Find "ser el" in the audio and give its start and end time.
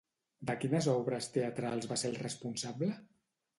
2.05-2.19